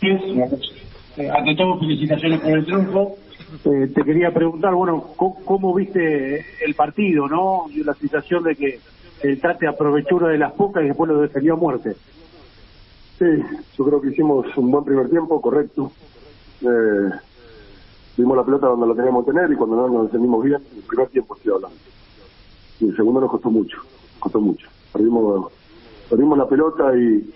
Eh, 0.00 1.30
ante 1.30 1.54
todo, 1.56 1.78
felicitaciones 1.78 2.40
por 2.40 2.50
el 2.50 2.64
triunfo. 2.64 3.16
Eh, 3.64 3.90
te 3.94 4.04
quería 4.04 4.32
preguntar, 4.32 4.74
bueno, 4.74 5.12
¿cómo, 5.16 5.74
viste 5.74 6.44
el 6.64 6.74
partido, 6.74 7.26
no? 7.28 7.66
Y 7.70 7.82
la 7.82 7.94
sensación 7.94 8.44
de 8.44 8.54
que 8.54 8.78
el 9.22 9.40
Trate 9.40 9.66
aprovechó 9.66 10.16
una 10.16 10.28
de 10.28 10.38
las 10.38 10.52
pocas 10.52 10.84
y 10.84 10.88
después 10.88 11.10
lo 11.10 11.20
defendió 11.20 11.54
a 11.54 11.56
muerte. 11.56 11.96
Sí, 13.18 13.24
yo 13.76 13.84
creo 13.84 14.00
que 14.00 14.10
hicimos 14.10 14.46
un 14.56 14.70
buen 14.70 14.84
primer 14.84 15.08
tiempo, 15.08 15.40
correcto. 15.40 15.90
Eh, 16.60 17.10
dimos 18.16 18.36
la 18.36 18.44
pelota 18.44 18.66
donde 18.68 18.86
la 18.86 18.94
teníamos 18.94 19.24
que 19.24 19.32
tener 19.32 19.50
y 19.50 19.56
cuando 19.56 19.76
no 19.76 19.88
nos 19.88 20.06
defendimos 20.06 20.44
bien, 20.44 20.62
el 20.76 20.82
primer 20.82 21.08
tiempo 21.08 21.34
estoy 21.36 21.52
hablando. 21.54 21.78
Y 22.80 22.88
el 22.88 22.96
segundo 22.96 23.20
nos 23.20 23.30
costó 23.30 23.50
mucho, 23.50 23.78
costó 24.20 24.40
mucho. 24.40 24.68
Perdimos, 24.92 25.50
perdimos 26.08 26.38
la 26.38 26.48
pelota 26.48 26.96
y, 26.96 27.28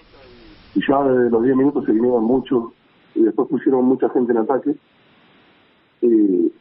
ya 0.75 1.03
desde 1.03 1.31
los 1.31 1.43
10 1.43 1.57
minutos 1.57 1.85
se 1.85 1.93
vinieron 1.93 2.25
mucho 2.25 2.73
y 3.15 3.23
después 3.23 3.49
pusieron 3.49 3.85
mucha 3.85 4.09
gente 4.11 4.33
en 4.33 4.39
ataque 4.39 4.75
y, 6.01 6.53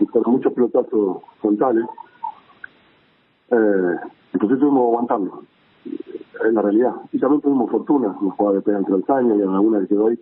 y 0.00 0.06
con 0.06 0.32
muchos 0.32 0.52
pelotazos 0.52 1.18
frontales. 1.40 1.84
Eh, 3.50 3.96
entonces 4.32 4.56
estuvimos 4.56 4.88
aguantando, 4.88 5.42
es 5.84 6.52
la 6.52 6.62
realidad. 6.62 6.94
Y 7.12 7.18
también 7.18 7.42
tuvimos 7.42 7.70
fortuna, 7.70 8.16
nos 8.20 8.34
jugaba 8.34 8.56
de 8.56 8.62
pega 8.62 8.78
entre 8.78 8.98
los 8.98 9.10
años 9.10 9.38
y 9.38 9.42
alguna 9.42 9.80
que 9.80 9.88
quedó 9.88 10.08
ahí. 10.08 10.18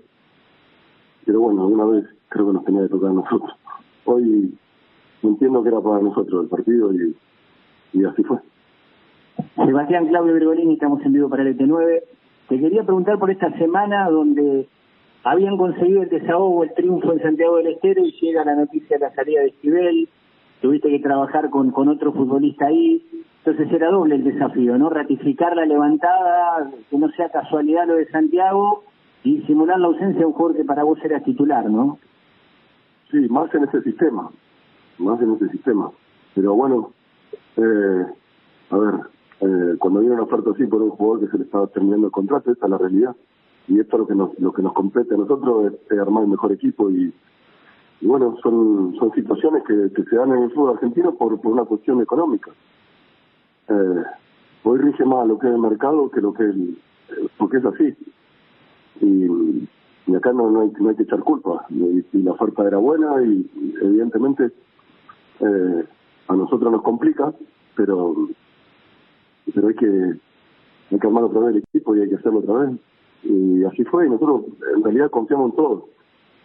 Pero 1.25 1.41
bueno, 1.41 1.63
alguna 1.63 1.85
vez 1.87 2.05
creo 2.29 2.47
que 2.47 2.53
nos 2.53 2.65
tenía 2.65 2.83
que 2.83 2.89
tocar 2.89 3.11
a 3.11 3.15
nosotros. 3.15 3.53
Hoy 4.05 4.57
entiendo 5.23 5.63
que 5.63 5.69
era 5.69 5.81
para 5.81 6.01
nosotros 6.01 6.45
el 6.45 6.49
partido 6.49 6.93
y, 6.93 7.17
y 7.93 8.05
así 8.05 8.23
fue. 8.23 8.39
Sebastián 9.57 10.07
Claudio 10.07 10.35
Bergolini, 10.35 10.75
estamos 10.75 11.03
en 11.05 11.13
vivo 11.13 11.29
para 11.29 11.43
el 11.43 11.57
ET9. 11.57 12.03
Te 12.49 12.61
quería 12.61 12.85
preguntar 12.85 13.19
por 13.19 13.31
esta 13.31 13.51
semana 13.59 14.09
donde 14.09 14.69
habían 15.25 15.57
conseguido 15.57 16.03
el 16.03 16.09
desahogo, 16.09 16.63
el 16.63 16.75
triunfo 16.75 17.13
en 17.13 17.21
Santiago 17.21 17.57
del 17.57 17.69
Estero 17.69 18.05
y 18.05 18.13
llega 18.21 18.45
la 18.45 18.55
noticia 18.55 18.99
de 18.99 19.07
la 19.07 19.15
salida 19.15 19.41
de 19.41 19.49
Esquivel. 19.49 20.09
Tuviste 20.61 20.89
que 20.89 21.01
trabajar 21.01 21.51
con, 21.51 21.73
otro 21.89 22.13
futbolista 22.13 22.67
ahí. 22.67 23.05
Entonces 23.45 23.73
era 23.73 23.91
doble 23.91 24.15
el 24.15 24.25
desafío, 24.25 24.79
¿no? 24.79 24.91
Ratificar 24.91 25.57
la 25.57 25.67
levantada, 25.67 26.71
que 26.89 26.99
no 26.99 27.09
sea 27.11 27.29
casualidad 27.31 27.87
lo 27.87 27.95
de 27.95 28.07
Santiago 28.07 28.85
y 29.25 29.41
simular 29.43 29.81
la 29.81 29.89
ausencia 29.89 30.21
de 30.21 30.27
un 30.27 30.33
jugador 30.33 30.57
que 30.57 30.65
para 30.65 30.85
vos 30.85 30.99
era 31.05 31.21
titular, 31.21 31.69
¿no? 31.69 31.99
Sí, 33.11 33.19
más 33.29 33.53
en 33.55 33.65
ese 33.65 33.83
sistema, 33.83 34.31
más 34.99 35.21
en 35.21 35.33
ese 35.33 35.49
sistema. 35.49 35.91
Pero 36.35 36.55
bueno, 36.55 36.91
eh, 37.57 38.07
a 38.71 38.77
ver, 38.77 38.95
eh, 39.41 39.77
cuando 39.79 40.01
viene 40.01 40.15
una 40.15 40.25
oferta 40.25 40.51
así 40.51 40.67
por 40.67 40.83
un 40.83 40.91
jugador 40.91 41.21
que 41.21 41.31
se 41.31 41.39
le 41.39 41.45
estaba 41.45 41.67
terminando 41.69 42.07
el 42.07 42.13
contrato, 42.13 42.51
esta 42.51 42.67
es 42.67 42.71
la 42.71 42.79
realidad 42.79 43.17
y 43.69 43.81
esto 43.81 43.97
es 43.97 44.01
lo 44.01 44.07
que 44.07 44.15
nos, 44.15 44.39
lo 44.39 44.53
que 44.53 44.63
nos 44.63 44.73
compete 44.73 45.15
a 45.15 45.19
nosotros 45.19 45.73
es, 45.91 45.99
armar 45.99 46.25
el 46.25 46.31
mejor 46.31 46.53
equipo 46.53 46.91
y, 46.91 47.13
bueno, 48.03 48.37
son, 48.43 48.95
son 48.99 49.13
situaciones 49.13 49.65
que, 49.65 49.91
que, 49.95 50.05
se 50.05 50.17
dan 50.17 50.31
en 50.33 50.45
el 50.45 50.51
fútbol 50.53 50.75
argentino 50.75 51.15
por, 51.15 51.41
por 51.41 51.53
una 51.53 51.65
cuestión 51.65 52.01
económica. 52.01 52.51
Eh, 53.69 54.05
hoy 54.63 54.79
rige 54.79 55.05
más 55.05 55.27
lo 55.27 55.39
que 55.39 55.49
es 55.49 55.55
el 55.55 55.61
mercado 55.61 56.11
que 56.11 56.21
lo 56.21 56.33
que 56.33 56.45
es 56.45 56.51
el, 56.51 56.79
porque 57.39 57.59
es 57.59 57.65
así. 57.65 57.97
Y, 59.01 59.69
y 60.07 60.15
acá 60.15 60.33
no, 60.33 60.51
no, 60.51 60.63
hay, 60.63 60.73
no 60.79 60.89
hay 60.91 60.97
que 60.97 61.03
echar 61.03 61.21
culpa. 61.21 61.67
Y, 61.71 62.05
la 62.23 62.33
oferta 62.33 62.67
era 62.67 62.79
buena 62.79 63.23
y, 63.23 63.51
evidentemente 63.83 64.51
eh, 65.41 65.85
a 66.29 66.35
nosotros 66.35 66.73
nos 66.73 66.83
complica, 66.83 67.33
pero 67.75 68.15
pero 69.55 69.69
hay 69.69 69.75
que, 69.75 69.87
hay 70.91 70.99
que 70.99 71.07
armar 71.07 71.25
otra 71.25 71.41
vez 71.41 71.57
el 71.57 71.63
equipo 71.63 71.97
y 71.97 72.01
hay 72.01 72.09
que 72.09 72.17
hacerlo 72.17 72.41
otra 72.41 72.55
vez. 72.55 72.81
Y 73.23 73.65
así 73.65 73.85
fue, 73.85 74.07
y 74.07 74.11
nosotros 74.11 74.43
en 74.75 74.83
realidad 74.83 75.11
confiamos 75.11 75.51
en 75.51 75.57
todo, 75.57 75.89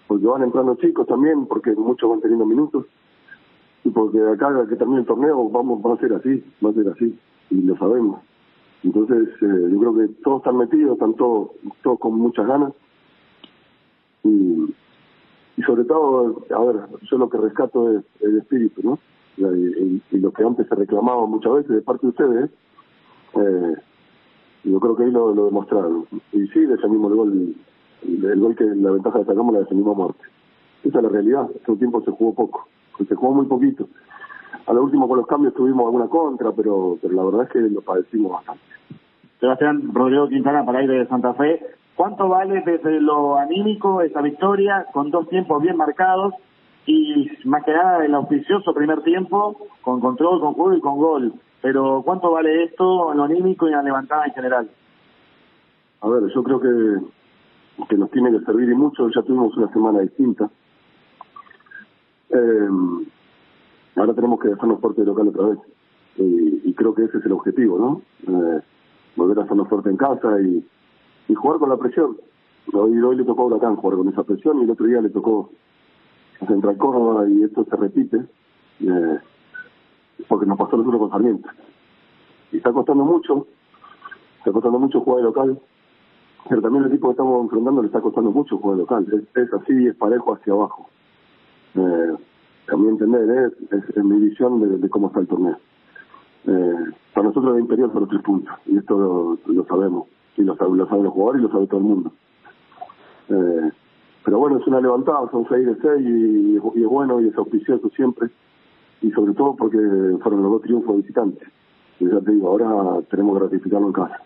porque 0.08 0.26
van 0.26 0.44
entrando 0.44 0.76
chicos 0.76 1.08
también, 1.08 1.46
porque 1.46 1.72
muchos 1.74 2.10
van 2.10 2.22
teniendo 2.22 2.46
minutos, 2.46 2.86
y 3.84 3.90
porque 3.90 4.20
acá 4.22 4.50
que 4.68 4.76
termine 4.76 5.02
el 5.02 5.06
torneo 5.06 5.50
vamos 5.50 5.82
va 5.86 5.94
a 5.94 5.98
ser 5.98 6.14
así, 6.14 6.44
va 6.64 6.70
a 6.70 6.74
ser 6.74 6.88
así, 6.90 7.18
y 7.50 7.62
lo 7.62 7.78
sabemos. 7.78 8.22
Entonces 8.84 9.30
eh, 9.42 9.68
yo 9.72 9.80
creo 9.80 9.96
que 9.96 10.08
todos 10.24 10.38
están 10.38 10.58
metidos, 10.58 10.94
están 10.94 11.14
todos, 11.16 11.52
todos 11.84 12.00
con 12.00 12.16
muchas 12.16 12.48
ganas, 12.48 12.74
y, 14.24 14.74
y 15.58 15.62
sobre 15.64 15.84
todo, 15.84 16.44
a 16.50 16.66
ver, 16.66 16.82
yo 17.10 17.18
lo 17.18 17.30
que 17.30 17.38
rescato 17.38 17.98
es 17.98 18.04
el 18.22 18.38
espíritu, 18.38 18.82
¿no? 18.84 19.00
Y, 19.38 20.02
y, 20.12 20.20
lo 20.20 20.32
que 20.32 20.44
antes 20.44 20.68
se 20.68 20.76
reclamaba 20.76 21.26
muchas 21.26 21.54
veces 21.54 21.76
de 21.76 21.82
parte 21.82 22.06
de 22.06 22.10
ustedes, 22.10 22.52
eh, 23.36 23.76
yo 24.64 24.80
creo 24.80 24.96
que 24.96 25.04
ahí 25.04 25.12
lo, 25.12 25.34
lo 25.34 25.46
demostraron. 25.46 26.06
Y 26.32 26.48
sí, 26.48 26.60
defendimos 26.66 27.12
el 27.12 27.18
gol, 27.18 27.56
el, 28.04 28.40
gol 28.40 28.56
que 28.56 28.66
la 28.66 28.92
ventaja 28.92 29.20
de 29.20 29.26
sacamos 29.26 29.54
la 29.54 29.60
defendimos 29.60 29.96
a 29.96 29.98
muerte. 29.98 30.24
Esa 30.84 30.98
es 30.98 31.04
la 31.04 31.10
realidad. 31.10 31.50
Hace 31.62 31.72
un 31.72 31.80
tiempo 31.80 32.02
se 32.02 32.12
jugó 32.12 32.34
poco, 32.34 32.68
se 33.08 33.16
jugó 33.16 33.34
muy 33.34 33.46
poquito. 33.46 33.88
A 34.68 34.74
lo 34.74 34.84
último 34.84 35.08
con 35.08 35.18
los 35.18 35.28
cambios 35.28 35.54
tuvimos 35.54 35.86
alguna 35.86 36.08
contra, 36.08 36.52
pero, 36.52 36.98
pero 37.02 37.14
la 37.14 37.24
verdad 37.24 37.44
es 37.44 37.50
que 37.50 37.60
lo 37.60 37.82
padecimos 37.82 38.32
bastante. 38.34 38.62
Sebastián 39.40 39.92
Rodrigo 39.94 40.30
Quintana 40.30 40.64
para 40.64 40.84
ir 40.84 40.90
de 40.90 41.08
Santa 41.08 41.34
Fe. 41.34 41.60
¿Cuánto 41.96 42.30
vale 42.30 42.62
desde 42.66 43.02
lo 43.02 43.38
anímico 43.38 44.02
esa 44.02 44.22
victoria 44.22 44.86
con 44.94 45.12
dos 45.12 45.28
tiempos 45.30 45.62
bien 45.62 45.78
marcados 45.78 46.34
y 46.86 47.30
más 47.46 47.64
que 47.64 47.74
nada 47.74 48.06
el 48.06 48.14
auspicioso 48.14 48.74
primer 48.74 49.02
tiempo 49.02 49.58
con 49.82 50.00
control, 50.00 50.40
con 50.40 50.54
juego 50.54 50.74
y 50.76 50.82
con 50.82 50.98
gol? 50.98 51.34
Pero 51.62 52.02
¿cuánto 52.04 52.32
vale 52.32 52.64
esto, 52.64 53.12
anímico 53.12 53.68
y 53.68 53.72
la 53.72 53.84
levantada 53.84 54.26
en 54.26 54.34
general? 54.34 54.70
A 56.02 56.08
ver, 56.10 56.24
yo 56.34 56.44
creo 56.44 56.60
que, 56.60 57.86
que 57.88 57.98
nos 57.98 58.10
tiene 58.12 58.32
que 58.32 58.44
servir 58.46 58.70
y 58.70 58.76
mucho. 58.76 59.10
Ya 59.10 59.22
tuvimos 59.22 59.56
una 59.56 59.72
semana 59.72 60.00
distinta. 60.00 60.50
Eh, 62.30 62.70
ahora 63.96 64.14
tenemos 64.14 64.40
que 64.40 64.50
dejarnos 64.50 64.80
fuerte 64.80 65.02
de 65.02 65.08
local 65.08 65.28
otra 65.28 65.48
vez. 65.48 65.60
Y, 66.18 66.74
creo 66.74 66.96
que 66.96 67.04
ese 67.04 67.20
es 67.20 67.26
el 67.26 67.34
objetivo, 67.34 67.78
¿no? 67.78 68.02
Eh, 68.28 68.62
volver 69.16 69.38
a 69.38 69.44
hacernos 69.44 69.68
fuerte 69.68 69.90
en 69.90 69.98
casa 69.98 70.42
y, 70.42 70.66
y 71.28 71.36
jugar 71.36 71.60
con 71.60 71.70
la 71.70 71.78
presión. 71.78 72.18
Hoy, 72.74 73.00
hoy 73.00 73.16
le 73.18 73.24
tocó 73.24 73.44
a 73.44 73.46
Huracán 73.46 73.76
jugar 73.76 73.98
con 73.98 74.10
esa 74.10 74.24
presión 74.24 74.60
y 74.60 74.64
el 74.64 74.72
otro 74.72 74.86
día 74.88 75.02
le 75.02 75.10
tocó 75.10 75.52
a 76.40 76.46
Central 76.48 76.78
Córdoba 76.78 77.30
y 77.30 77.44
esto 77.44 77.66
se 77.70 77.76
repite. 77.76 78.18
Eh, 78.80 79.20
porque 80.28 80.46
nos 80.46 80.58
pasó 80.58 80.78
nosotros 80.78 81.02
con 81.02 81.10
Sarmiento. 81.12 81.50
Y 82.52 82.58
está 82.58 82.72
costando 82.72 83.06
mucho, 83.06 83.48
está 84.40 84.52
costando 84.52 84.80
mucho 84.80 85.02
jugar 85.02 85.20
de 85.20 85.24
local, 85.24 85.60
pero 86.50 86.62
también 86.62 86.84
el 86.84 86.92
equipo 86.92 87.08
que 87.08 87.12
estamos 87.12 87.44
enfrentando 87.44 87.82
le 87.82 87.88
está 87.88 88.02
costando 88.02 88.32
mucho 88.32 88.58
jugar 88.58 88.78
de 88.78 88.82
local. 88.84 89.28
Es, 89.36 89.54
así, 89.54 89.88
es 89.88 89.96
parejo 89.96 90.34
hacia 90.34 90.54
abajo. 90.54 90.88
Eh, 91.76 92.16
también 92.68 92.94
entender, 92.94 93.54
es, 93.72 93.96
es, 93.96 94.04
mi 94.04 94.20
visión 94.20 94.82
de, 94.82 94.90
cómo 94.90 95.08
está 95.08 95.20
el 95.20 95.28
torneo. 95.28 95.58
Eh, 96.48 96.86
para 97.14 97.28
nosotros 97.28 97.56
es 97.56 97.62
inferior 97.62 97.92
por 97.92 98.02
los 98.02 98.10
tres 98.10 98.22
puntos, 98.24 98.54
y 98.66 98.78
esto 98.78 99.38
lo, 99.46 99.66
sabemos, 99.66 100.08
y 100.38 100.42
lo, 100.42 100.56
lo 100.56 100.88
saben 100.88 101.04
los 101.04 101.14
jugadores 101.14 101.42
y 101.42 101.44
lo 101.44 101.52
sabe 101.52 101.68
todo 101.68 101.80
el 101.80 101.86
mundo. 101.86 102.12
Eh, 103.30 103.72
pero 104.26 104.40
bueno, 104.40 104.58
es 104.58 104.68
una 104.68 104.82
levantada, 104.82 105.30
son 105.32 105.46
seis 105.50 105.66
de 105.66 105.76
seis 105.76 106.06
y, 106.06 106.80
y 106.80 106.84
es 106.84 106.90
bueno 106.90 107.22
y 107.22 107.28
es 107.28 107.38
auspicioso 107.38 107.90
siempre 107.90 108.30
y 109.02 109.12
sobre 109.12 109.34
todo 109.34 109.56
porque 109.56 109.78
fueron 110.22 110.44
los 110.44 110.52
dos 110.52 110.62
triunfos 110.62 110.98
visitantes. 110.98 111.48
Y 112.00 112.10
ya 112.10 112.20
te 112.20 112.32
digo, 112.32 112.50
ahora 112.50 113.02
tenemos 113.10 113.38
que 113.38 113.44
ratificarlo 113.44 113.88
en 113.88 113.94
casa. 113.94 114.22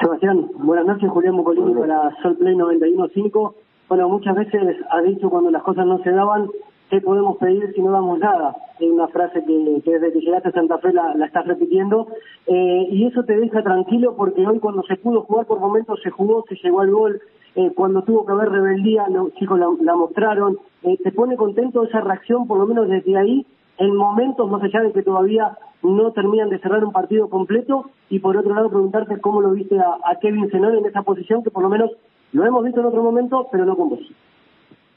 Sebastián, 0.00 0.50
buenas 0.58 0.86
noches, 0.86 1.10
Julián 1.10 1.34
Mocolini 1.34 1.74
para 1.74 2.14
Sol 2.22 2.36
Play 2.36 2.54
91.5. 2.54 3.54
Bueno, 3.88 4.08
muchas 4.08 4.36
veces 4.36 4.76
ha 4.90 5.00
dicho 5.00 5.30
cuando 5.30 5.50
las 5.50 5.62
cosas 5.62 5.86
no 5.86 5.98
se 6.02 6.10
daban, 6.10 6.48
¿qué 6.90 7.00
podemos 7.00 7.38
pedir 7.38 7.72
si 7.74 7.80
no 7.80 7.92
damos 7.92 8.18
nada? 8.18 8.54
Es 8.78 8.90
una 8.90 9.08
frase 9.08 9.42
que, 9.44 9.80
desde 9.84 10.12
que 10.12 10.20
llegaste 10.20 10.50
a 10.50 10.52
Santa 10.52 10.78
Fe 10.78 10.92
la, 10.92 11.12
estás 11.24 11.46
repitiendo. 11.46 12.08
Eh, 12.46 12.88
y 12.90 13.06
eso 13.06 13.24
te 13.24 13.36
deja 13.36 13.62
tranquilo 13.62 14.14
porque 14.16 14.46
hoy 14.46 14.58
cuando 14.58 14.82
se 14.82 14.96
pudo 14.96 15.22
jugar 15.22 15.46
por 15.46 15.60
momentos 15.60 16.00
se 16.02 16.10
jugó, 16.10 16.44
se 16.48 16.56
llegó 16.56 16.80
al 16.80 16.90
gol. 16.90 17.20
Eh, 17.54 17.72
cuando 17.74 18.02
tuvo 18.02 18.26
que 18.26 18.32
haber 18.32 18.50
rebeldía, 18.50 19.08
los 19.08 19.32
chicos 19.34 19.58
la, 19.58 19.68
la 19.80 19.96
mostraron. 19.96 20.58
Eh, 20.82 20.98
¿Te 21.02 21.10
pone 21.10 21.36
contento 21.36 21.84
esa 21.84 22.00
reacción, 22.02 22.46
por 22.46 22.58
lo 22.58 22.66
menos 22.66 22.88
desde 22.88 23.16
ahí, 23.16 23.46
en 23.78 23.96
momentos 23.96 24.50
más 24.50 24.62
allá 24.62 24.80
de 24.80 24.92
que 24.92 25.02
todavía 25.02 25.56
no 25.82 26.12
terminan 26.12 26.48
de 26.48 26.58
cerrar 26.58 26.84
un 26.84 26.92
partido 26.92 27.28
completo 27.28 27.90
y 28.08 28.18
por 28.18 28.36
otro 28.36 28.54
lado 28.54 28.70
preguntarte 28.70 29.20
cómo 29.20 29.40
lo 29.40 29.50
viste 29.50 29.78
a, 29.78 30.18
Kevin 30.20 30.50
Zenón 30.50 30.76
en 30.76 30.86
esa 30.86 31.02
posición 31.02 31.42
que 31.42 31.50
por 31.50 31.62
lo 31.62 31.68
menos 31.68 31.90
lo 32.32 32.44
hemos 32.44 32.64
visto 32.64 32.80
en 32.80 32.86
otro 32.86 33.02
momento 33.02 33.48
pero 33.52 33.64
no 33.64 33.76
con 33.76 33.90
vos. 33.90 34.00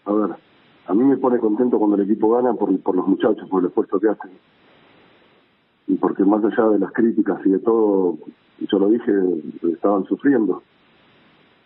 A 0.05 0.13
ver, 0.13 0.35
a 0.87 0.93
mí 0.93 1.03
me 1.03 1.17
pone 1.17 1.39
contento 1.39 1.77
cuando 1.77 1.97
el 1.97 2.03
equipo 2.03 2.29
gana 2.31 2.53
por, 2.53 2.77
por 2.79 2.95
los 2.95 3.07
muchachos, 3.07 3.47
por 3.49 3.61
el 3.61 3.67
esfuerzo 3.67 3.99
que 3.99 4.09
hacen 4.09 4.31
y 5.87 5.95
porque 5.95 6.23
más 6.23 6.43
allá 6.43 6.69
de 6.69 6.79
las 6.79 6.91
críticas 6.93 7.39
y 7.45 7.49
de 7.49 7.59
todo, 7.59 8.17
yo 8.59 8.79
lo 8.79 8.89
dije, 8.89 9.11
estaban 9.73 10.05
sufriendo. 10.05 10.61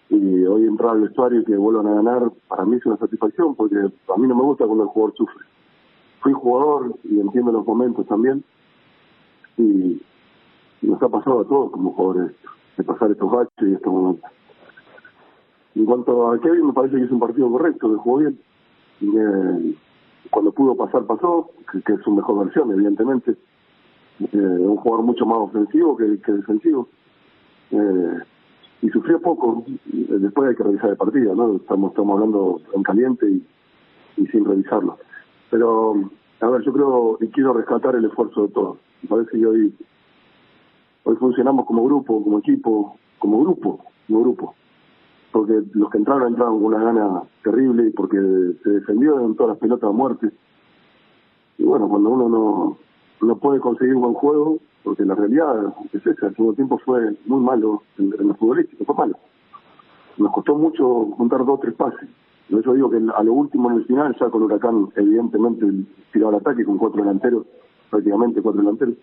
Y 0.10 0.46
hoy 0.46 0.66
entrar 0.66 0.92
al 0.92 1.02
vestuario 1.02 1.42
y 1.42 1.44
que 1.44 1.58
vuelvan 1.58 1.88
a 1.88 1.96
ganar, 1.96 2.32
para 2.48 2.64
mí 2.64 2.78
es 2.78 2.86
una 2.86 2.96
satisfacción, 2.98 3.54
porque 3.56 3.76
a 3.76 4.18
mí 4.18 4.28
no 4.28 4.36
me 4.36 4.44
gusta 4.44 4.66
cuando 4.66 4.86
el 4.86 4.90
jugador 4.90 5.14
sufre 5.18 5.46
fui 6.24 6.34
jugador 6.34 6.96
y 7.04 7.20
entiendo 7.20 7.52
los 7.52 7.68
momentos 7.68 8.08
también. 8.08 8.44
Y, 9.58 10.02
nos 10.82 11.02
ha 11.02 11.08
pasado 11.08 11.42
a 11.42 11.48
todos 11.48 11.72
como 11.72 11.94
jugadores 11.94 12.36
de 12.76 12.84
pasar 12.84 13.10
estos 13.10 13.32
baches 13.32 13.70
y 13.70 13.74
estos 13.74 13.94
momentos. 13.94 14.30
En 15.76 15.86
cuanto 15.86 16.30
a 16.30 16.40
Kevin, 16.42 16.68
me 16.68 16.74
parece 16.74 16.98
que 16.98 17.04
es 17.04 17.12
un 17.12 17.22
partido 17.22 17.50
correcto, 17.50 17.90
que 17.90 17.98
jugó 18.00 18.18
bien. 18.18 18.38
Eh, 19.02 19.76
cuando 20.30 20.52
pudo 20.52 20.76
pasar, 20.76 21.06
pasó, 21.06 21.52
que, 21.72 21.94
es 21.94 22.02
su 22.02 22.12
mejor 22.12 22.46
versión, 22.46 22.70
evidentemente. 22.72 23.32
Eh, 24.20 24.38
un 24.38 24.76
jugador 24.76 25.06
mucho 25.06 25.26
más 25.26 25.38
ofensivo 25.38 25.96
que, 25.96 26.04
defensivo. 26.04 26.90
Eh, 27.72 28.20
y 28.82 28.90
sufrió 28.90 29.22
poco. 29.22 29.64
Después 29.86 30.50
hay 30.50 30.56
que 30.56 30.64
revisar 30.64 30.90
el 30.90 30.98
partido, 30.98 31.34
¿no? 31.34 31.56
Estamos, 31.56 31.92
estamos 31.92 32.14
hablando 32.14 32.62
en 32.76 32.84
caliente 32.84 33.40
y 34.18 34.28
sin 34.28 34.44
revisarlo. 34.44 34.98
Pero, 35.54 35.94
a 36.42 36.48
ver, 36.50 36.64
yo 36.64 36.74
creo 36.74 37.18
y 37.22 37.28
quiero 37.28 37.54
rescatar 37.54 37.96
el 37.96 38.06
esfuerzo 38.06 38.48
de 38.48 38.48
todos. 38.48 38.78
Me 39.04 39.10
parece 39.10 39.38
que 39.38 39.46
hoy, 39.46 39.76
hoy 41.04 41.16
funcionamos 41.18 41.68
como 41.68 41.86
grupo, 41.86 42.24
como 42.24 42.40
equipo, 42.40 42.98
como 43.20 43.40
grupo, 43.42 43.86
como 44.08 44.22
grupo 44.22 44.56
porque 45.32 45.64
los 45.74 45.90
que 45.90 45.98
entraron 45.98 46.28
entraron 46.28 46.62
con 46.62 46.74
una 46.74 46.84
gana 46.84 47.24
terrible 47.44 47.92
porque 47.96 48.18
se 48.64 48.70
defendió 48.70 49.20
en 49.20 49.36
todas 49.36 49.54
las 49.54 49.58
pelotas 49.58 49.90
a 49.90 49.92
muerte. 49.92 50.32
Y 51.58 51.64
bueno, 51.64 51.90
cuando 51.90 52.12
uno 52.12 52.30
no, 52.30 52.78
no 53.28 53.36
puede 53.38 53.60
conseguir 53.60 53.96
un 53.96 54.04
buen 54.04 54.14
juego, 54.14 54.60
porque 54.84 55.04
la 55.04 55.16
realidad 55.16 55.74
es 55.92 56.06
esa, 56.06 56.28
el 56.28 56.36
segundo 56.36 56.56
tiempo 56.56 56.78
fue 56.86 57.16
muy 57.26 57.42
malo 57.42 57.82
en, 57.98 58.14
en 58.20 58.28
los 58.28 58.38
futbolísticos, 58.38 58.86
fue 58.86 58.96
malo. 58.96 59.18
Nos 60.18 60.32
costó 60.32 60.56
mucho 60.56 61.06
juntar 61.18 61.40
dos 61.40 61.58
o 61.58 61.60
tres 61.60 61.74
pases. 61.74 62.10
Por 62.54 62.62
eso 62.62 62.74
digo 62.76 62.88
que 62.92 62.98
a 62.98 63.24
lo 63.24 63.34
último 63.34 63.72
en 63.72 63.78
el 63.78 63.86
final, 63.86 64.16
ya 64.20 64.30
con 64.30 64.44
Huracán 64.44 64.90
evidentemente 64.96 65.66
tiraba 66.12 66.34
el 66.34 66.38
ataque 66.38 66.64
con 66.64 66.78
cuatro 66.78 67.02
delanteros, 67.02 67.48
prácticamente 67.90 68.44
cuatro 68.44 68.62
delanteros. 68.62 68.94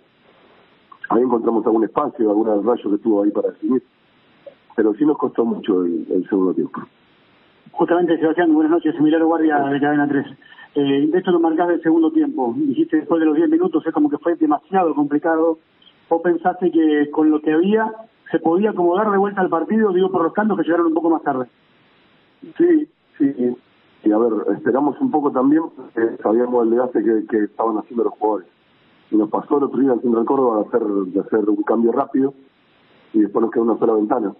Ahí 1.08 1.22
encontramos 1.22 1.66
algún 1.66 1.82
espacio, 1.82 2.30
algún 2.30 2.46
rayo 2.46 2.90
que 2.90 2.94
estuvo 2.94 3.24
ahí 3.24 3.32
para 3.32 3.48
definir 3.48 3.82
pero 4.76 4.94
sí 4.94 5.04
nos 5.04 5.18
costó 5.18 5.44
mucho 5.44 5.82
el, 5.84 6.24
segundo 6.28 6.54
tiempo. 6.54 6.80
Justamente, 7.72 8.16
Sebastián, 8.18 8.54
buenas 8.54 8.70
noches, 8.70 8.94
Emiliano 8.94 9.26
Guardia 9.26 9.58
de 9.58 9.80
Cadena 9.80 10.06
3. 10.06 10.26
Eh, 10.76 11.08
de 11.12 11.18
hecho, 11.18 11.32
lo 11.32 11.40
marcás 11.40 11.66
del 11.66 11.82
segundo 11.82 12.12
tiempo. 12.12 12.54
Dijiste 12.56 12.98
después 12.98 13.18
de 13.18 13.26
los 13.26 13.36
10 13.36 13.50
minutos, 13.50 13.84
es 13.84 13.92
como 13.92 14.08
que 14.08 14.18
fue 14.18 14.36
demasiado 14.36 14.94
complicado. 14.94 15.58
¿O 16.08 16.22
pensaste 16.22 16.70
que 16.70 17.10
con 17.10 17.32
lo 17.32 17.42
que 17.42 17.52
había 17.52 17.92
se 18.30 18.38
podía 18.38 18.70
acomodar 18.70 19.10
de 19.10 19.18
vuelta 19.18 19.40
al 19.40 19.50
partido, 19.50 19.92
digo, 19.92 20.08
por 20.12 20.22
los 20.22 20.32
cantos 20.32 20.56
que 20.56 20.62
llegaron 20.62 20.86
un 20.86 20.94
poco 20.94 21.10
más 21.10 21.22
tarde? 21.24 21.46
Sí, 22.56 22.88
sí. 23.26 23.56
Y 24.02 24.12
a 24.12 24.18
ver, 24.18 24.32
esperamos 24.56 24.98
un 25.00 25.10
poco 25.10 25.30
también, 25.30 25.62
porque 25.76 26.16
sabíamos 26.22 26.64
el 26.64 26.70
desgaste 26.70 27.04
que, 27.04 27.26
que 27.26 27.44
estaban 27.44 27.76
haciendo 27.78 28.04
los 28.04 28.14
jugadores. 28.14 28.48
Y 29.10 29.16
nos 29.16 29.28
pasó 29.28 29.58
el 29.58 29.64
otro 29.64 29.80
día 29.80 29.92
en 29.92 30.00
Central 30.00 30.24
Córdoba 30.24 30.58
de 30.58 30.68
hacer, 30.68 30.82
de 30.82 31.20
hacer 31.20 31.50
un 31.50 31.62
cambio 31.62 31.92
rápido 31.92 32.32
y 33.12 33.20
después 33.20 33.42
nos 33.42 33.50
queda 33.50 33.64
una 33.64 33.78
sola 33.78 33.94
ventana 33.94 34.34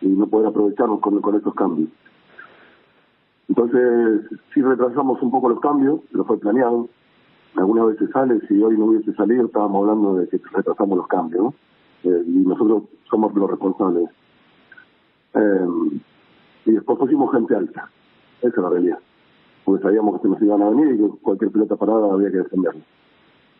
y 0.00 0.08
no 0.08 0.26
poder 0.26 0.48
aprovecharnos 0.48 1.00
con, 1.00 1.20
con 1.20 1.34
estos 1.36 1.54
cambios. 1.54 1.88
Entonces, 3.48 4.22
si 4.52 4.62
retrasamos 4.62 5.20
un 5.22 5.30
poco 5.30 5.48
los 5.48 5.60
cambios, 5.60 6.00
lo 6.12 6.24
fue 6.24 6.38
planeado. 6.38 6.88
Algunas 7.56 7.88
veces 7.88 8.10
sale, 8.10 8.40
si 8.46 8.62
hoy 8.62 8.78
no 8.78 8.86
hubiese 8.86 9.12
salido, 9.14 9.46
estábamos 9.46 9.82
hablando 9.82 10.14
de 10.16 10.28
que 10.28 10.40
retrasamos 10.52 10.98
los 10.98 11.08
cambios, 11.08 11.42
¿no? 11.42 11.54
Eh, 12.04 12.24
y 12.26 12.38
nosotros 12.46 12.84
somos 13.08 13.34
los 13.34 13.50
responsables. 13.50 14.08
Eh, 15.34 15.66
y 16.66 16.72
después 16.72 16.98
pusimos 16.98 17.32
gente 17.32 17.54
alta. 17.56 17.90
Realidad. 18.70 18.98
Porque 19.64 19.82
sabíamos 19.82 20.16
que 20.16 20.22
se 20.22 20.28
nos 20.28 20.42
iban 20.42 20.62
a 20.62 20.70
venir 20.70 20.94
y 20.94 20.98
que 20.98 21.18
cualquier 21.22 21.50
pelota 21.50 21.76
parada 21.76 22.12
había 22.12 22.30
que 22.30 22.38
defenderla. 22.38 22.82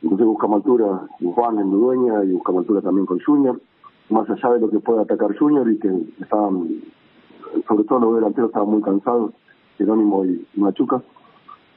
Entonces 0.03 0.27
buscamos 0.27 0.57
altura 0.57 1.07
Juan, 1.21 1.59
en 1.59 1.71
Ludueña, 1.71 2.25
y 2.25 2.33
buscamos 2.33 2.61
altura 2.61 2.81
también 2.81 3.07
con 3.07 3.21
Junior 3.21 3.61
más 4.11 4.29
allá 4.29 4.55
de 4.55 4.61
lo 4.61 4.71
que 4.71 4.81
puede 4.81 5.03
atacar 5.03 5.37
Junior 5.37 5.71
y 5.71 5.79
que 5.79 5.89
estaban, 6.21 6.69
sobre 7.67 7.85
todo 7.85 8.01
los 8.01 8.15
delanteros 8.17 8.51
estaban 8.51 8.69
muy 8.69 8.83
cansados, 8.83 9.33
Jerónimo 9.79 10.25
y 10.25 10.45
Machuca, 10.57 11.03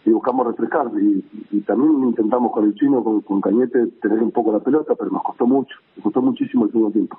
y 0.06 0.10
buscamos 0.12 0.48
refrescar 0.48 0.92
y, 1.00 1.24
también 1.62 2.04
intentamos 2.04 2.52
con 2.52 2.66
el 2.66 2.76
chino, 2.76 3.04
con, 3.04 3.40
Cañete, 3.40 3.88
tener 4.02 4.22
un 4.22 4.32
poco 4.32 4.52
la 4.52 4.60
pelota, 4.60 4.96
pero 4.96 5.12
nos 5.12 5.24
costó 5.24 5.48
mucho, 5.48 5.78
nos 5.96 6.04
costó 6.04 6.22
muchísimo 6.22 6.66
el 6.66 6.72
segundo 6.72 6.92
tiempo. 6.92 7.18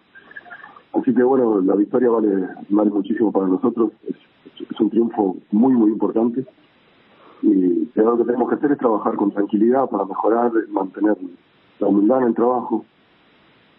Así 0.93 1.15
que 1.15 1.23
bueno, 1.23 1.61
la 1.61 1.75
victoria 1.77 2.11
vale, 2.11 2.49
vale 2.69 2.91
muchísimo 2.91 3.33
para 3.33 3.47
nosotros, 3.47 3.93
un 4.81 4.91
triunfo 4.91 5.37
muy, 5.51 5.75
muy 5.75 5.91
importante. 5.91 6.45
Y 7.43 7.89
lo 7.95 8.17
que 8.17 8.25
tenemos 8.25 8.49
que 8.49 8.55
hacer 8.55 8.73
es 8.73 8.79
trabajar 8.79 9.17
con 9.17 9.31
tranquilidad 9.31 9.89
para 9.89 10.05
mejorar, 10.05 10.51
mantener 10.71 11.17
la 11.79 11.87
humildad 11.87 12.23
en 12.23 12.29
el 12.29 12.35
trabajo, 12.35 12.85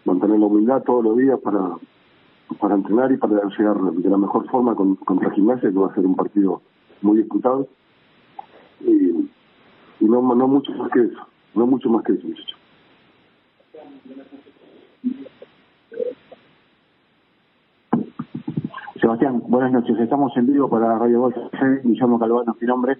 mantener 0.04 0.38
la 0.38 0.46
humildad 0.46 0.82
todos 0.84 1.04
los 1.04 1.16
días 1.16 1.38
para, 1.40 1.76
para 2.60 2.74
entrenar 2.76 3.10
y 3.12 3.16
para 3.16 3.42
llegar 3.48 3.80
de 3.80 4.10
la 4.10 4.18
mejor 4.18 4.48
forma 4.48 4.74
con, 4.74 4.96
contra 4.96 5.30
Gimnasia, 5.30 5.70
que 5.70 5.78
va 5.78 5.88
a 5.88 5.94
ser 5.94 6.06
un 6.06 6.14
partido 6.14 6.62
muy 7.02 7.18
disputado. 7.18 7.66
Y, 8.80 9.28
y 10.00 10.04
no, 10.04 10.22
no 10.34 10.48
mucho 10.48 10.72
más 10.72 10.90
que 10.92 11.00
eso, 11.00 11.26
no 11.54 11.66
mucho 11.66 11.88
más 11.88 12.04
que 12.04 12.12
eso, 12.12 12.26
muchachos. 12.26 12.56
Sebastián, 19.00 19.42
buenas 19.48 19.72
noches. 19.72 19.98
Estamos 19.98 20.34
en 20.36 20.46
vivo 20.46 20.70
para 20.70 20.98
Radio 20.98 21.20
Voz. 21.20 21.34
Guillermo 21.84 22.18
Calvano, 22.18 22.56
mi 22.58 22.66
nombre. 22.66 22.96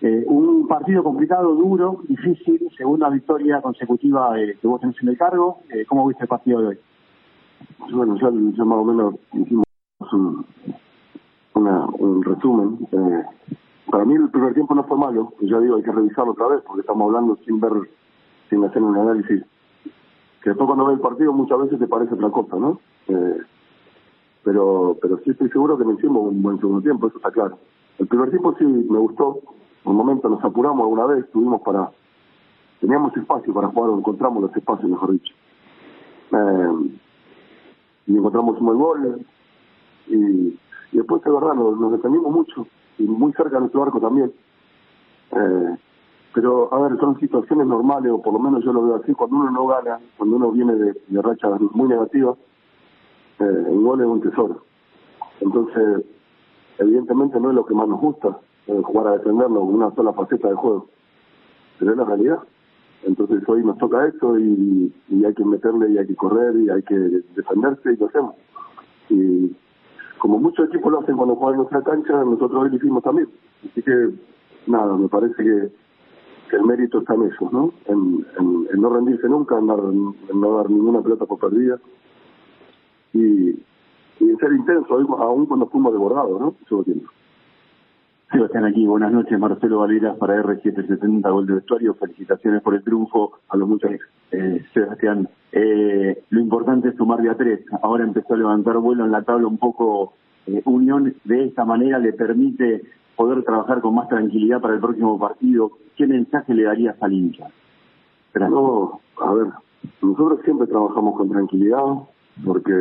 Eh, 0.00 0.24
un 0.28 0.68
partido 0.68 1.02
complicado, 1.02 1.54
duro, 1.54 2.00
difícil, 2.08 2.68
segunda 2.76 3.08
victoria 3.08 3.60
consecutiva 3.60 4.38
eh, 4.38 4.56
que 4.60 4.68
vos 4.68 4.80
tenés 4.80 4.96
en 5.02 5.08
el 5.08 5.18
cargo. 5.18 5.58
Eh, 5.70 5.84
¿Cómo 5.88 6.06
viste 6.06 6.24
el 6.24 6.28
partido 6.28 6.60
de 6.60 6.66
hoy? 6.68 6.78
Bueno, 7.92 8.16
ya, 8.20 8.30
más 8.30 8.78
o 8.78 8.84
menos 8.84 9.14
hicimos 9.32 9.64
un, 10.12 10.46
una, 11.54 11.86
un 11.86 12.22
resumen. 12.22 12.78
Eh, 12.92 13.24
para 13.90 14.04
mí 14.04 14.14
el 14.14 14.30
primer 14.30 14.54
tiempo 14.54 14.74
no 14.76 14.84
fue 14.84 14.96
malo, 14.96 15.32
ya 15.40 15.58
digo, 15.58 15.76
hay 15.76 15.82
que 15.82 15.92
revisarlo 15.92 16.32
otra 16.32 16.48
vez 16.48 16.60
porque 16.64 16.82
estamos 16.82 17.06
hablando 17.06 17.36
sin 17.44 17.58
ver, 17.58 17.72
sin 18.48 18.62
hacer 18.64 18.80
un 18.80 18.96
análisis. 18.96 19.42
Que 20.42 20.50
después 20.50 20.66
cuando 20.66 20.86
ves 20.86 20.96
el 20.96 21.02
partido 21.02 21.32
muchas 21.32 21.58
veces 21.62 21.80
te 21.80 21.88
parece 21.88 22.14
otra 22.14 22.30
cosa, 22.30 22.56
¿no? 22.56 22.78
Pero 24.52 24.98
pero 25.00 25.18
sí 25.24 25.30
estoy 25.30 25.48
seguro 25.48 25.78
que 25.78 25.84
no 25.86 25.92
hicimos 25.92 26.30
un 26.30 26.42
buen 26.42 26.58
segundo 26.58 26.82
tiempo, 26.82 27.06
eso 27.06 27.16
está 27.16 27.30
claro. 27.30 27.56
El 27.98 28.06
primer 28.06 28.28
tiempo 28.28 28.54
sí 28.58 28.66
me 28.66 28.98
gustó, 28.98 29.40
un 29.84 29.96
momento 29.96 30.28
nos 30.28 30.44
apuramos 30.44 30.82
alguna 30.82 31.06
vez, 31.06 31.24
tuvimos 31.30 31.62
para, 31.62 31.90
teníamos 32.78 33.16
espacio 33.16 33.54
para 33.54 33.68
jugar, 33.68 33.88
o 33.88 33.98
encontramos 33.98 34.42
los 34.42 34.54
espacios, 34.54 34.90
mejor 34.90 35.12
dicho. 35.12 35.32
Eh, 36.32 36.90
y 38.08 38.14
encontramos 38.14 38.60
un 38.60 38.66
buen 38.66 38.78
gol, 38.78 39.26
y, 40.08 40.58
después, 40.92 41.22
de 41.22 41.30
verdad, 41.30 41.54
nos, 41.54 41.80
nos, 41.80 41.92
defendimos 41.92 42.30
mucho, 42.30 42.66
y 42.98 43.04
muy 43.04 43.32
cerca 43.32 43.52
de 43.54 43.60
nuestro 43.60 43.84
arco 43.84 44.00
también. 44.00 44.34
Eh, 45.30 45.76
pero, 46.34 46.68
a 46.74 46.78
ver, 46.78 47.00
son 47.00 47.18
situaciones 47.18 47.66
normales, 47.66 48.12
o 48.12 48.20
por 48.20 48.34
lo 48.34 48.38
menos 48.38 48.62
yo 48.62 48.74
lo 48.74 48.84
veo 48.84 48.96
así, 48.96 49.14
cuando 49.14 49.36
uno 49.36 49.50
no 49.50 49.66
gana, 49.66 49.98
cuando 50.18 50.36
uno 50.36 50.50
viene 50.50 50.74
de, 50.74 51.00
de 51.08 51.22
rachas 51.22 51.58
muy 51.72 51.88
negativas, 51.88 52.36
eh, 53.42 53.66
el 53.70 53.80
gol 53.80 54.00
es 54.00 54.06
un 54.06 54.20
tesoro. 54.20 54.62
Entonces, 55.40 56.04
evidentemente 56.78 57.40
no 57.40 57.50
es 57.50 57.54
lo 57.54 57.66
que 57.66 57.74
más 57.74 57.88
nos 57.88 58.00
gusta, 58.00 58.38
eh, 58.66 58.80
jugar 58.82 59.08
a 59.08 59.18
defenderlo, 59.18 59.62
una 59.62 59.94
sola 59.94 60.12
faceta 60.12 60.48
de 60.48 60.54
juego. 60.54 60.88
Pero 61.78 61.92
es 61.92 61.96
la 61.96 62.04
realidad. 62.04 62.38
Entonces 63.04 63.42
hoy 63.48 63.64
nos 63.64 63.78
toca 63.78 64.06
esto 64.06 64.38
y, 64.38 64.94
y 65.08 65.24
hay 65.24 65.34
que 65.34 65.44
meterle 65.44 65.90
y 65.90 65.98
hay 65.98 66.06
que 66.06 66.14
correr 66.14 66.54
y 66.56 66.70
hay 66.70 66.82
que 66.82 66.94
defenderse 66.94 67.92
y 67.92 67.96
lo 67.96 68.06
hacemos. 68.06 68.36
Y 69.08 69.56
como 70.22 70.38
muchos 70.38 70.68
equipos 70.68 70.92
lo 70.92 71.00
hacen 71.00 71.16
cuando 71.16 71.34
juegan 71.34 71.56
nuestra 71.56 71.82
cancha, 71.82 72.12
nosotros 72.22 72.62
hoy 72.62 72.70
lo 72.70 72.76
hicimos 72.76 73.02
también. 73.02 73.28
Así 73.68 73.82
que, 73.82 74.10
nada, 74.68 74.96
me 74.96 75.08
parece 75.08 75.34
que, 75.34 75.82
el 76.54 76.62
mérito 76.64 77.00
está 77.00 77.14
en 77.14 77.22
eso, 77.22 77.48
¿no? 77.50 77.72
En, 77.86 78.24
no 78.78 78.90
rendirse 78.90 79.28
nunca, 79.28 79.58
en, 79.58 79.66
no 79.66 80.56
dar 80.56 80.70
ninguna 80.70 81.00
pelota 81.00 81.26
por 81.26 81.40
perdida. 81.40 81.80
Y, 83.12 83.54
ser 84.40 84.52
intenso, 84.52 84.94
aún 84.94 85.46
cuando 85.46 85.66
fuimos 85.66 85.92
desbordados, 85.92 86.40
¿no? 86.40 86.54
Eso 86.64 86.82
tiempo. 86.82 87.10
Sebastián 88.32 88.64
aquí, 88.64 88.86
buenas 88.86 89.12
noches, 89.12 89.38
Marcelo 89.38 89.80
Valera 89.80 90.14
para 90.14 90.42
R770, 90.42 91.30
Gol 91.30 91.46
de 91.46 91.54
Vestuario, 91.54 91.94
felicitaciones 91.94 92.62
por 92.62 92.74
el 92.74 92.82
triunfo, 92.82 93.32
a 93.50 93.56
los 93.58 93.68
muchos, 93.68 93.90
eh, 94.30 94.64
Sebastián. 94.72 95.28
Eh, 95.52 96.24
lo 96.30 96.40
importante 96.40 96.88
es 96.88 96.96
sumar 96.96 97.20
de 97.20 97.28
a 97.28 97.36
tres, 97.36 97.60
ahora 97.82 98.04
empezó 98.04 98.32
a 98.32 98.38
levantar 98.38 98.78
vuelo 98.78 99.04
en 99.04 99.12
la 99.12 99.22
tabla 99.22 99.46
un 99.46 99.58
poco, 99.58 100.14
eh, 100.46 100.62
Unión 100.64 101.14
de 101.24 101.44
esta 101.44 101.66
manera 101.66 101.98
le 101.98 102.14
permite 102.14 102.82
poder 103.16 103.44
trabajar 103.44 103.82
con 103.82 103.94
más 103.94 104.08
tranquilidad 104.08 104.62
para 104.62 104.74
el 104.74 104.80
próximo 104.80 105.18
partido. 105.18 105.72
¿Qué 105.94 106.06
mensaje 106.06 106.54
le 106.54 106.62
darías 106.62 106.96
al 107.02 107.12
hincha? 107.12 107.48
No, 108.34 109.00
a 109.20 109.34
ver, 109.34 109.48
nosotros 110.00 110.40
siempre 110.42 110.66
trabajamos 110.66 111.16
con 111.18 111.28
tranquilidad 111.28 111.84
porque, 112.44 112.72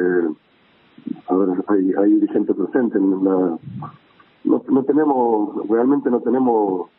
a 1.27 1.35
ver, 1.35 1.63
hay, 1.67 1.93
hay 1.93 2.13
dirigentes 2.15 2.55
presentes 2.55 3.01
en 3.01 3.23
la 3.23 3.57
no, 4.43 4.63
no 4.67 4.83
tenemos, 4.83 5.67
realmente 5.69 6.09
no 6.09 6.19
tenemos, 6.21 6.89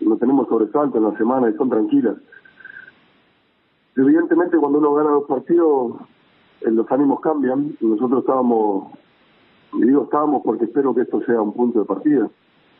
no, 0.00 0.16
tenemos 0.16 0.48
sobresalto 0.48 0.98
en 0.98 1.04
la 1.04 1.16
semana 1.16 1.50
y 1.50 1.54
son 1.54 1.70
tranquilas. 1.70 2.16
Evidentemente 3.96 4.56
cuando 4.58 4.78
uno 4.78 4.94
gana 4.94 5.10
los 5.10 5.24
partidos, 5.24 5.96
eh, 6.62 6.70
los 6.70 6.90
ánimos 6.90 7.20
cambian. 7.20 7.76
Nosotros 7.80 8.20
estábamos 8.20 8.92
Y 9.74 9.82
digo 9.82 10.04
estábamos 10.04 10.42
porque 10.44 10.64
espero 10.64 10.94
que 10.94 11.02
esto 11.02 11.22
sea 11.22 11.40
un 11.40 11.52
punto 11.52 11.80
de 11.80 11.84
partida. 11.84 12.28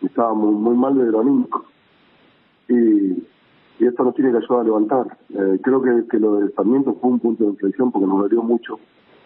Estábamos 0.02 0.54
muy 0.54 0.76
mal 0.76 0.96
de 0.96 1.10
lo 1.10 1.20
anímico. 1.20 1.64
Y, 2.68 3.12
y 3.78 3.86
esto 3.86 4.04
nos 4.04 4.14
tiene 4.14 4.30
que 4.30 4.38
ayudar 4.38 4.60
a 4.60 4.64
levantar. 4.64 5.18
Eh, 5.30 5.58
creo 5.62 5.82
que, 5.82 6.06
que 6.08 6.18
lo 6.18 6.36
del 6.36 6.52
Sarmiento 6.54 6.94
fue 7.00 7.10
un 7.10 7.20
punto 7.20 7.44
de 7.44 7.50
inflexión 7.50 7.90
porque 7.92 8.06
nos 8.06 8.20
dolió 8.20 8.42
mucho. 8.42 8.78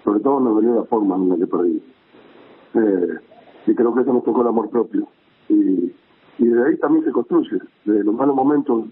Sobre 0.06 0.20
todo 0.20 0.38
nos 0.38 0.54
dolió 0.54 0.76
la 0.76 0.84
forma 0.84 1.16
en 1.16 1.30
la 1.30 1.36
que 1.36 1.46
perdimos. 1.48 1.82
Eh, 2.74 3.18
y 3.66 3.74
creo 3.74 3.92
que 3.92 4.02
eso 4.02 4.12
nos 4.12 4.22
tocó 4.22 4.42
el 4.42 4.46
amor 4.46 4.70
propio. 4.70 5.08
Y, 5.48 5.92
y 6.38 6.46
de 6.46 6.64
ahí 6.64 6.76
también 6.76 7.04
se 7.04 7.10
construye. 7.10 7.58
De 7.84 8.04
los 8.04 8.14
malos 8.14 8.36
momentos, 8.36 8.84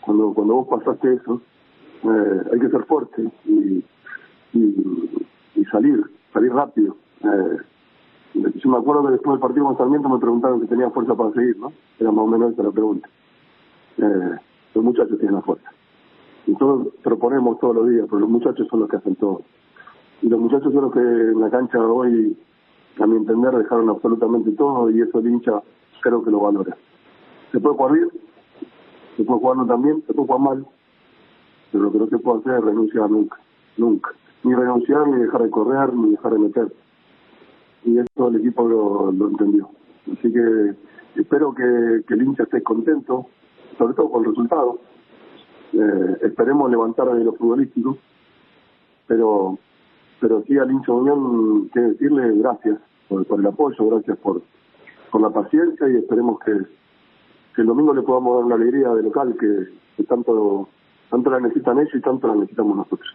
cuando 0.00 0.32
cuando 0.32 0.54
vos 0.54 0.68
pasaste 0.68 1.14
eso, 1.14 1.40
eh, 2.04 2.42
hay 2.52 2.60
que 2.60 2.68
ser 2.68 2.84
fuerte 2.84 3.32
y, 3.46 3.84
y, 4.52 5.26
y 5.56 5.64
salir, 5.72 6.04
salir 6.32 6.52
rápido. 6.52 6.94
Eh, 7.24 7.56
yo 8.54 8.70
me 8.70 8.78
acuerdo 8.78 9.06
que 9.06 9.12
después 9.12 9.34
del 9.34 9.40
partido 9.40 9.64
con 9.66 9.76
Sarmiento 9.76 10.08
me 10.08 10.20
preguntaron 10.20 10.60
si 10.60 10.68
tenía 10.68 10.88
fuerza 10.90 11.16
para 11.16 11.32
seguir, 11.32 11.58
¿no? 11.58 11.72
Era 11.98 12.12
más 12.12 12.26
o 12.26 12.28
menos 12.28 12.52
esa 12.52 12.62
la 12.62 12.70
pregunta. 12.70 13.08
Eh, 13.98 14.36
los 14.72 14.84
muchachos 14.84 15.18
tienen 15.18 15.34
la 15.34 15.42
fuerza. 15.42 15.68
Nosotros 16.46 16.94
proponemos 17.02 17.58
todos 17.58 17.74
los 17.74 17.88
días, 17.88 18.06
pero 18.08 18.20
los 18.20 18.30
muchachos 18.30 18.68
son 18.68 18.78
los 18.80 18.88
que 18.88 18.98
hacen 18.98 19.16
todo. 19.16 19.42
Y 20.22 20.28
los 20.28 20.40
muchachos 20.40 20.72
los 20.72 20.92
que 20.92 21.00
en 21.00 21.40
la 21.40 21.50
cancha 21.50 21.78
hoy, 21.78 22.36
a 22.98 23.06
mi 23.06 23.16
entender, 23.16 23.52
dejaron 23.56 23.90
absolutamente 23.90 24.52
todo 24.52 24.90
y 24.90 25.00
eso 25.00 25.18
el 25.18 25.28
hincha 25.28 25.62
creo 26.00 26.22
que 26.22 26.30
lo 26.30 26.40
valora. 26.40 26.76
Se 27.50 27.60
puede 27.60 27.76
jugar 27.76 27.92
bien, 27.92 28.08
se 29.16 29.24
puede 29.24 29.40
jugar 29.40 29.56
no 29.56 29.66
tan 29.66 29.82
bien, 29.82 30.02
se 30.06 30.12
puede 30.12 30.26
jugar 30.26 30.40
mal, 30.40 30.66
pero 31.72 31.84
lo 31.84 31.92
que 31.92 31.98
no 31.98 32.06
se 32.06 32.18
puede 32.18 32.40
hacer 32.40 32.54
es 32.58 32.64
renunciar 32.64 33.10
nunca, 33.10 33.38
nunca. 33.76 34.10
Ni 34.44 34.54
renunciar, 34.54 35.08
ni 35.08 35.22
dejar 35.22 35.42
de 35.42 35.50
correr, 35.50 35.94
ni 35.94 36.10
dejar 36.10 36.32
de 36.32 36.38
meter. 36.38 36.72
Y 37.84 37.98
eso 37.98 38.28
el 38.28 38.36
equipo 38.36 38.68
lo, 38.68 39.28
entendió. 39.28 39.68
Así 40.12 40.32
que 40.32 40.74
espero 41.16 41.54
que, 41.54 41.64
el 42.06 42.22
hincha 42.22 42.44
esté 42.44 42.62
contento, 42.62 43.26
sobre 43.78 43.94
todo 43.94 44.10
con 44.10 44.24
el 44.24 44.30
resultado. 44.30 44.78
Eh, 45.72 46.18
esperemos 46.22 46.70
levantar 46.70 47.12
de 47.14 47.24
lo 47.24 47.32
futbolístico, 47.32 47.96
pero 49.06 49.58
pero 50.24 50.42
sí 50.46 50.56
al 50.56 50.70
hincha 50.70 50.90
Unión 50.90 51.68
que 51.68 51.80
decirle 51.80 52.38
gracias 52.38 52.78
por, 53.10 53.26
el 53.38 53.46
apoyo, 53.46 53.90
gracias 53.90 54.16
por, 54.16 54.40
por 55.10 55.20
la 55.20 55.28
paciencia 55.28 55.86
y 55.86 55.96
esperemos 55.96 56.38
que, 56.40 56.52
que 57.54 57.60
el 57.60 57.66
domingo 57.66 57.92
le 57.92 58.00
podamos 58.00 58.36
dar 58.36 58.44
una 58.46 58.54
alegría 58.54 58.88
de 58.94 59.02
local 59.02 59.36
que, 59.38 59.68
que 59.98 60.02
tanto 60.04 60.66
tanto 61.10 61.28
la 61.28 61.40
necesitan 61.40 61.78
ellos 61.78 61.94
y 61.94 62.00
tanto 62.00 62.26
la 62.26 62.36
necesitamos 62.36 62.74
nosotros. 62.74 63.14